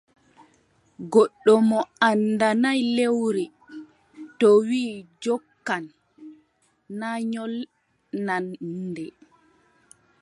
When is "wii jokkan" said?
4.67-5.83